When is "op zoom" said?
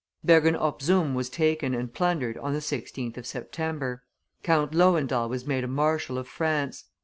0.55-1.13